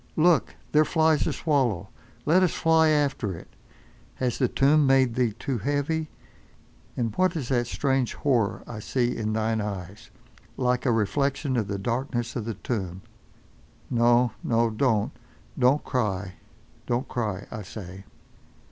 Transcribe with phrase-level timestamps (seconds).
[0.17, 0.55] Look!
[0.71, 3.55] there flies a swallow—let us fly after it!
[4.15, 6.09] Has the tomb made thee too heavy?
[6.97, 11.77] And what is that strange horror I see in thine eyes—like a reflection of the
[11.77, 13.03] darkness of the tomb?
[13.91, 15.11] No, no, don't!
[15.59, 16.33] Don't cry.
[16.87, 18.05] Don't cry, I say!